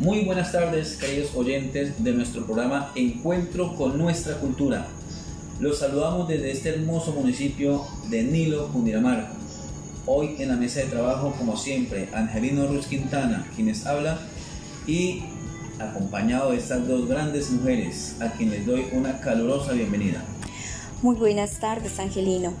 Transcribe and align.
Muy 0.00 0.20
buenas 0.24 0.52
tardes, 0.52 0.96
queridos 0.96 1.34
oyentes 1.34 2.04
de 2.04 2.12
nuestro 2.12 2.46
programa 2.46 2.92
Encuentro 2.94 3.74
con 3.74 3.98
nuestra 3.98 4.36
cultura. 4.36 4.86
Los 5.58 5.80
saludamos 5.80 6.28
desde 6.28 6.52
este 6.52 6.68
hermoso 6.68 7.10
municipio 7.10 7.84
de 8.08 8.22
Nilo, 8.22 8.68
Cundinamarca. 8.68 9.32
Hoy 10.06 10.36
en 10.38 10.50
la 10.50 10.56
mesa 10.56 10.78
de 10.80 10.86
trabajo, 10.86 11.34
como 11.36 11.56
siempre, 11.56 12.08
Angelino 12.14 12.68
Ruz 12.68 12.86
Quintana, 12.86 13.44
quienes 13.56 13.86
habla, 13.86 14.20
y 14.86 15.24
acompañado 15.80 16.52
de 16.52 16.58
estas 16.58 16.86
dos 16.86 17.08
grandes 17.08 17.50
mujeres, 17.50 18.14
a 18.20 18.30
quienes 18.30 18.66
doy 18.66 18.86
una 18.92 19.20
calurosa 19.20 19.72
bienvenida. 19.72 20.22
Muy 21.02 21.16
buenas 21.16 21.58
tardes, 21.58 21.98
Angelino. 21.98 22.52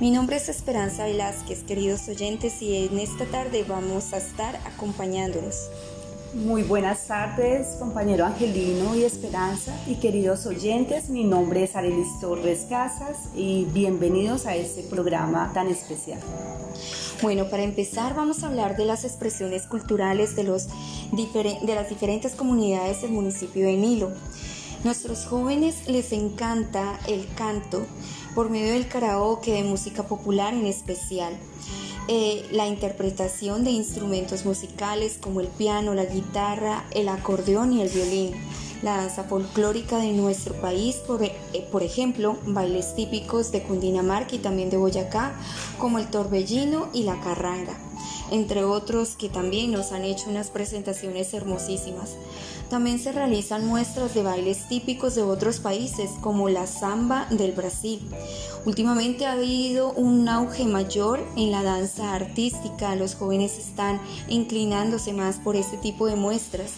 Mi 0.00 0.10
nombre 0.10 0.36
es 0.36 0.50
Esperanza 0.50 1.06
Velázquez, 1.06 1.62
queridos 1.62 2.08
oyentes, 2.08 2.60
y 2.60 2.88
en 2.88 2.98
esta 2.98 3.24
tarde 3.24 3.64
vamos 3.66 4.12
a 4.12 4.18
estar 4.18 4.56
acompañándolos. 4.66 5.70
Muy 6.34 6.64
buenas 6.64 7.06
tardes, 7.06 7.76
compañero 7.78 8.24
Angelino 8.26 8.96
y 8.96 9.04
Esperanza 9.04 9.72
y 9.86 9.94
queridos 9.94 10.46
oyentes. 10.46 11.08
Mi 11.08 11.22
nombre 11.22 11.62
es 11.62 11.76
Arelis 11.76 12.18
Torres 12.20 12.66
Casas 12.68 13.28
y 13.36 13.66
bienvenidos 13.66 14.44
a 14.46 14.56
este 14.56 14.82
programa 14.82 15.52
tan 15.54 15.68
especial. 15.68 16.18
Bueno, 17.22 17.48
para 17.48 17.62
empezar 17.62 18.16
vamos 18.16 18.42
a 18.42 18.48
hablar 18.48 18.76
de 18.76 18.84
las 18.84 19.04
expresiones 19.04 19.68
culturales 19.68 20.34
de, 20.34 20.42
de 20.42 21.74
las 21.76 21.88
diferentes 21.88 22.32
comunidades 22.34 23.02
del 23.02 23.12
municipio 23.12 23.66
de 23.66 23.76
Nilo. 23.76 24.10
Nuestros 24.82 25.26
jóvenes 25.26 25.86
les 25.86 26.10
encanta 26.12 26.98
el 27.06 27.28
canto 27.36 27.86
por 28.34 28.50
medio 28.50 28.72
del 28.72 28.88
karaoke 28.88 29.52
de 29.52 29.62
música 29.62 30.02
popular 30.02 30.52
en 30.52 30.66
especial. 30.66 31.38
Eh, 32.06 32.46
la 32.52 32.66
interpretación 32.66 33.64
de 33.64 33.70
instrumentos 33.70 34.44
musicales 34.44 35.16
como 35.18 35.40
el 35.40 35.46
piano, 35.46 35.94
la 35.94 36.04
guitarra, 36.04 36.84
el 36.90 37.08
acordeón 37.08 37.72
y 37.72 37.80
el 37.80 37.88
violín. 37.88 38.34
La 38.82 38.98
danza 38.98 39.24
folclórica 39.24 39.96
de 39.96 40.12
nuestro 40.12 40.54
país, 40.60 40.96
por, 40.96 41.22
eh, 41.22 41.32
por 41.72 41.82
ejemplo, 41.82 42.36
bailes 42.44 42.94
típicos 42.94 43.50
de 43.52 43.62
Cundinamarca 43.62 44.34
y 44.34 44.38
también 44.38 44.68
de 44.68 44.76
Boyacá, 44.76 45.34
como 45.78 45.98
el 45.98 46.10
torbellino 46.10 46.90
y 46.92 47.04
la 47.04 47.18
carranga, 47.20 47.78
entre 48.30 48.64
otros 48.64 49.16
que 49.16 49.30
también 49.30 49.70
nos 49.70 49.92
han 49.92 50.04
hecho 50.04 50.28
unas 50.28 50.50
presentaciones 50.50 51.32
hermosísimas. 51.32 52.10
También 52.74 52.98
se 52.98 53.12
realizan 53.12 53.68
muestras 53.68 54.14
de 54.14 54.24
bailes 54.24 54.66
típicos 54.66 55.14
de 55.14 55.22
otros 55.22 55.60
países, 55.60 56.10
como 56.20 56.48
la 56.48 56.66
samba 56.66 57.28
del 57.30 57.52
Brasil. 57.52 58.00
Últimamente 58.64 59.26
ha 59.26 59.34
habido 59.34 59.92
un 59.92 60.28
auge 60.28 60.64
mayor 60.64 61.24
en 61.36 61.52
la 61.52 61.62
danza 61.62 62.14
artística, 62.14 62.96
los 62.96 63.14
jóvenes 63.14 63.58
están 63.58 64.00
inclinándose 64.26 65.12
más 65.12 65.36
por 65.36 65.54
este 65.54 65.76
tipo 65.76 66.08
de 66.08 66.16
muestras. 66.16 66.72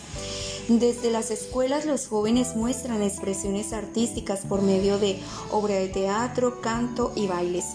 Desde 0.69 1.12
las 1.12 1.31
escuelas 1.31 1.86
los 1.86 2.09
jóvenes 2.09 2.56
muestran 2.56 3.00
expresiones 3.00 3.72
artísticas 3.72 4.41
por 4.41 4.62
medio 4.62 4.98
de 4.98 5.20
obra 5.53 5.77
de 5.77 5.86
teatro, 5.86 6.61
canto 6.61 7.12
y 7.14 7.28
bailes. 7.28 7.67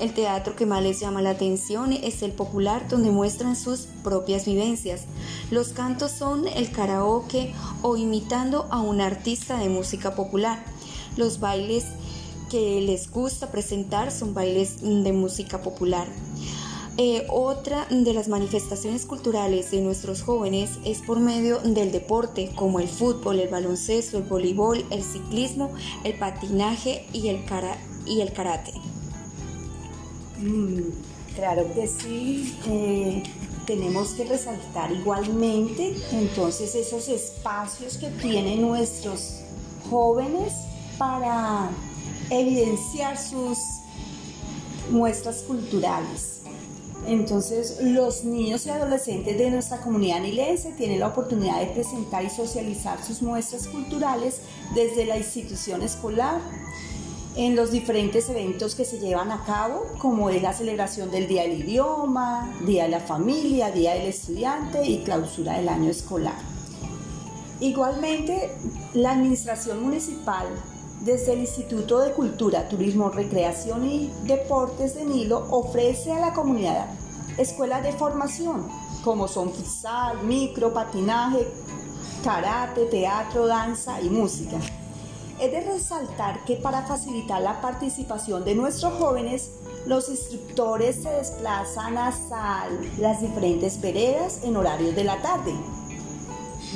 El 0.00 0.14
teatro 0.14 0.56
que 0.56 0.64
más 0.64 0.82
les 0.82 0.98
llama 0.98 1.20
la 1.20 1.30
atención 1.30 1.92
es 1.92 2.22
el 2.22 2.32
popular 2.32 2.88
donde 2.88 3.10
muestran 3.10 3.54
sus 3.54 3.80
propias 4.02 4.46
vivencias. 4.46 5.02
Los 5.50 5.74
cantos 5.74 6.10
son 6.10 6.48
el 6.48 6.72
karaoke 6.72 7.52
o 7.82 7.98
imitando 7.98 8.66
a 8.70 8.80
un 8.80 9.02
artista 9.02 9.58
de 9.58 9.68
música 9.68 10.14
popular. 10.14 10.64
Los 11.18 11.40
bailes 11.40 11.84
que 12.48 12.80
les 12.80 13.10
gusta 13.10 13.50
presentar 13.50 14.10
son 14.10 14.32
bailes 14.32 14.80
de 14.80 15.12
música 15.12 15.60
popular. 15.60 16.08
Eh, 17.00 17.28
otra 17.30 17.86
de 17.90 18.12
las 18.12 18.26
manifestaciones 18.26 19.06
culturales 19.06 19.70
de 19.70 19.80
nuestros 19.80 20.22
jóvenes 20.22 20.80
es 20.84 21.00
por 21.00 21.20
medio 21.20 21.60
del 21.60 21.92
deporte, 21.92 22.50
como 22.56 22.80
el 22.80 22.88
fútbol, 22.88 23.38
el 23.38 23.48
baloncesto, 23.48 24.18
el 24.18 24.24
voleibol, 24.24 24.84
el 24.90 25.04
ciclismo, 25.04 25.70
el 26.02 26.18
patinaje 26.18 27.06
y 27.12 27.28
el, 27.28 27.44
karate. 27.44 28.72
Mm, 30.40 30.80
claro 31.36 31.72
que 31.72 31.86
sí. 31.86 32.58
Eh, 32.66 33.22
tenemos 33.64 34.14
que 34.14 34.24
resaltar 34.24 34.90
igualmente 34.90 35.94
entonces 36.10 36.74
esos 36.74 37.08
espacios 37.08 37.96
que 37.98 38.08
tienen 38.08 38.60
nuestros 38.60 39.42
jóvenes 39.88 40.52
para 40.98 41.70
evidenciar 42.28 43.16
sus 43.16 43.56
muestras 44.90 45.42
culturales. 45.42 46.38
Entonces, 47.06 47.78
los 47.80 48.24
niños 48.24 48.66
y 48.66 48.70
adolescentes 48.70 49.38
de 49.38 49.50
nuestra 49.50 49.78
comunidad 49.78 50.20
nilense 50.20 50.72
tienen 50.72 51.00
la 51.00 51.08
oportunidad 51.08 51.60
de 51.60 51.66
presentar 51.66 52.24
y 52.24 52.30
socializar 52.30 53.02
sus 53.02 53.22
muestras 53.22 53.66
culturales 53.68 54.40
desde 54.74 55.06
la 55.06 55.16
institución 55.16 55.82
escolar 55.82 56.40
en 57.36 57.54
los 57.54 57.70
diferentes 57.70 58.28
eventos 58.28 58.74
que 58.74 58.84
se 58.84 58.98
llevan 58.98 59.30
a 59.30 59.44
cabo, 59.44 59.86
como 59.98 60.28
es 60.28 60.42
la 60.42 60.52
celebración 60.52 61.10
del 61.10 61.28
Día 61.28 61.42
del 61.42 61.60
Idioma, 61.60 62.52
Día 62.66 62.82
de 62.82 62.88
la 62.88 63.00
Familia, 63.00 63.70
Día 63.70 63.94
del 63.94 64.06
Estudiante 64.06 64.84
y 64.84 65.04
clausura 65.04 65.56
del 65.56 65.68
año 65.68 65.88
escolar. 65.88 66.34
Igualmente, 67.60 68.50
la 68.92 69.12
Administración 69.12 69.82
Municipal 69.82 70.46
desde 71.00 71.32
el 71.32 71.40
Instituto 71.40 72.00
de 72.00 72.12
Cultura, 72.12 72.68
Turismo, 72.68 73.10
Recreación 73.10 73.86
y 73.86 74.10
Deportes 74.24 74.94
de 74.94 75.04
Nilo 75.04 75.46
ofrece 75.50 76.12
a 76.12 76.20
la 76.20 76.32
comunidad 76.32 76.86
escuelas 77.36 77.84
de 77.84 77.92
formación 77.92 78.66
como 79.04 79.28
son 79.28 79.52
futsal, 79.52 80.22
micro, 80.24 80.72
patinaje, 80.74 81.46
karate, 82.24 82.86
teatro, 82.86 83.46
danza 83.46 84.00
y 84.00 84.10
música. 84.10 84.58
Es 85.40 85.52
de 85.52 85.60
resaltar 85.60 86.44
que 86.44 86.56
para 86.56 86.82
facilitar 86.82 87.40
la 87.40 87.60
participación 87.60 88.44
de 88.44 88.56
nuestros 88.56 88.92
jóvenes, 88.94 89.52
los 89.86 90.08
instructores 90.08 91.02
se 91.02 91.10
desplazan 91.10 91.96
hasta 91.96 92.66
las 92.98 93.20
diferentes 93.20 93.80
veredas 93.80 94.40
en 94.42 94.56
horarios 94.56 94.96
de 94.96 95.04
la 95.04 95.22
tarde 95.22 95.54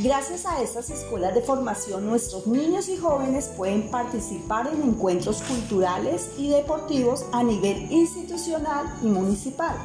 Gracias 0.01 0.47
a 0.47 0.63
estas 0.63 0.89
escuelas 0.89 1.35
de 1.35 1.43
formación, 1.43 2.07
nuestros 2.07 2.47
niños 2.47 2.89
y 2.89 2.97
jóvenes 2.97 3.51
pueden 3.55 3.91
participar 3.91 4.71
en 4.73 4.81
encuentros 4.83 5.43
culturales 5.43 6.31
y 6.39 6.49
deportivos 6.49 7.27
a 7.31 7.43
nivel 7.43 7.93
institucional 7.93 8.87
y 9.03 9.07
municipal, 9.07 9.77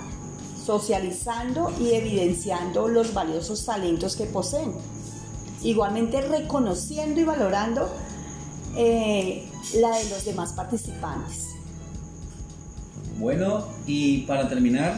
socializando 0.65 1.73
y 1.77 1.91
evidenciando 1.91 2.87
los 2.87 3.13
valiosos 3.13 3.65
talentos 3.65 4.15
que 4.15 4.23
poseen. 4.23 4.71
Igualmente 5.61 6.21
reconociendo 6.21 7.19
y 7.19 7.25
valorando 7.25 7.89
eh, 8.77 9.45
la 9.75 9.89
de 9.97 10.09
los 10.09 10.23
demás 10.23 10.53
participantes. 10.53 11.49
Bueno, 13.17 13.65
y 13.85 14.19
para 14.19 14.47
terminar, 14.47 14.97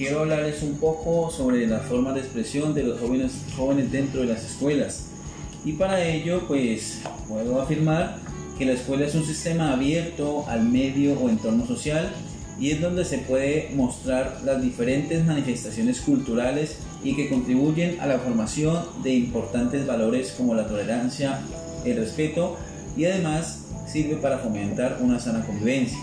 quiero 0.00 0.20
hablarles 0.20 0.62
un 0.62 0.76
poco 0.78 1.30
sobre 1.30 1.66
la 1.66 1.80
forma 1.80 2.14
de 2.14 2.20
expresión 2.20 2.72
de 2.72 2.84
los 2.84 2.98
jóvenes, 2.98 3.32
jóvenes 3.54 3.92
dentro 3.92 4.22
de 4.22 4.28
las 4.28 4.42
escuelas. 4.42 5.10
Y 5.62 5.72
para 5.72 6.02
ello, 6.02 6.44
pues 6.48 7.02
puedo 7.28 7.60
afirmar 7.60 8.16
que 8.56 8.64
la 8.64 8.72
escuela 8.72 9.04
es 9.04 9.14
un 9.14 9.26
sistema 9.26 9.74
abierto 9.74 10.46
al 10.48 10.66
medio 10.66 11.20
o 11.20 11.28
entorno 11.28 11.66
social 11.66 12.10
y 12.58 12.70
es 12.70 12.80
donde 12.80 13.04
se 13.04 13.18
puede 13.18 13.72
mostrar 13.74 14.40
las 14.42 14.62
diferentes 14.62 15.22
manifestaciones 15.26 16.00
culturales 16.00 16.78
y 17.04 17.14
que 17.14 17.28
contribuyen 17.28 18.00
a 18.00 18.06
la 18.06 18.20
formación 18.20 18.82
de 19.02 19.12
importantes 19.12 19.86
valores 19.86 20.32
como 20.34 20.54
la 20.54 20.66
tolerancia, 20.66 21.40
el 21.84 21.98
respeto 21.98 22.56
y 22.96 23.04
además 23.04 23.66
sirve 23.86 24.16
para 24.16 24.38
fomentar 24.38 24.96
una 25.02 25.20
sana 25.20 25.44
convivencia. 25.44 25.98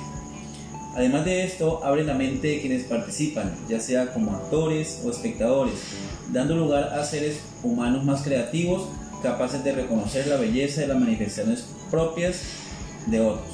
Además 0.98 1.26
de 1.26 1.44
esto, 1.44 1.86
abre 1.86 2.04
la 2.04 2.16
mente 2.16 2.48
de 2.48 2.60
quienes 2.60 2.86
participan, 2.86 3.56
ya 3.70 3.80
sea 3.80 4.12
como 4.12 4.32
actores 4.32 5.04
o 5.06 5.12
espectadores, 5.12 5.76
dando 6.34 6.56
lugar 6.56 6.86
a 6.86 7.06
seres 7.06 7.38
humanos 7.62 8.04
más 8.04 8.24
creativos, 8.24 8.90
capaces 9.22 9.64
de 9.64 9.74
reconocer 9.74 10.26
la 10.26 10.38
belleza 10.38 10.82
de 10.82 10.88
las 10.88 11.00
manifestaciones 11.00 11.66
propias 11.92 12.42
de 13.06 13.20
otros. 13.20 13.48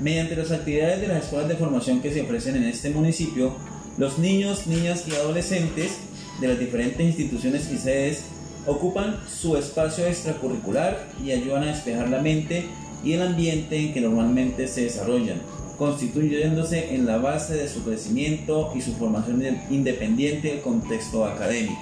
Mediante 0.00 0.36
las 0.36 0.50
actividades 0.50 1.00
de 1.00 1.08
las 1.08 1.24
escuelas 1.24 1.48
de 1.48 1.56
formación 1.56 2.02
que 2.02 2.12
se 2.12 2.20
ofrecen 2.20 2.56
en 2.56 2.64
este 2.64 2.90
municipio, 2.90 3.56
los 3.96 4.18
niños, 4.18 4.66
niñas 4.66 5.04
y 5.08 5.14
adolescentes 5.14 5.92
de 6.38 6.48
las 6.48 6.58
diferentes 6.58 7.00
instituciones 7.00 7.72
y 7.72 7.78
sedes 7.78 8.24
ocupan 8.66 9.16
su 9.26 9.56
espacio 9.56 10.06
extracurricular 10.06 11.08
y 11.24 11.32
ayudan 11.32 11.62
a 11.62 11.68
despejar 11.68 12.10
la 12.10 12.20
mente 12.20 12.66
y 13.02 13.14
el 13.14 13.22
ambiente 13.22 13.78
en 13.78 13.94
que 13.94 14.02
normalmente 14.02 14.68
se 14.68 14.82
desarrollan 14.82 15.40
constituyéndose 15.78 16.94
en 16.94 17.06
la 17.06 17.18
base 17.18 17.54
de 17.54 17.68
su 17.68 17.84
crecimiento 17.84 18.72
y 18.74 18.80
su 18.80 18.94
formación 18.94 19.42
independiente 19.70 20.48
del 20.48 20.60
contexto 20.60 21.24
académico. 21.24 21.80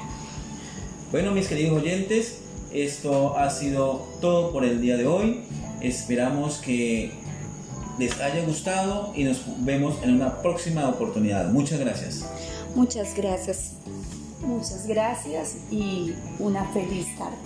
Bueno, 1.11 1.33
mis 1.33 1.49
queridos 1.49 1.83
oyentes, 1.83 2.41
esto 2.73 3.39
ha 3.39 3.49
sido 3.51 4.07
todo 4.21 4.53
por 4.53 4.65
el 4.65 4.83
día 4.83 4.97
de 4.97 5.07
hoy. 5.07 5.41
Esperamos 5.81 6.59
que 6.59 7.11
les 7.99 8.21
haya 8.21 8.45
gustado 8.45 9.13
y 9.17 9.25
nos 9.25 9.43
vemos 9.65 9.97
en 10.03 10.15
una 10.15 10.43
próxima 10.43 10.89
oportunidad. 10.89 11.51
Muchas 11.51 11.81
gracias. 11.81 12.25
Muchas 12.75 13.15
gracias. 13.17 13.73
Muchas 14.43 14.87
gracias 14.87 15.57
y 15.71 16.13
una 16.39 16.65
feliz 16.73 17.07
tarde. 17.17 17.37